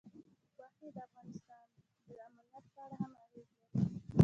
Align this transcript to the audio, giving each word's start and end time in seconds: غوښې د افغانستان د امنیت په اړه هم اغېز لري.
غوښې 0.57 0.87
د 0.95 0.97
افغانستان 1.07 1.67
د 2.07 2.09
امنیت 2.27 2.65
په 2.75 2.79
اړه 2.85 2.95
هم 3.01 3.11
اغېز 3.25 3.47
لري. 3.53 3.89